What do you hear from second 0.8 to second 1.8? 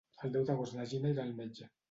Gina irà al metge.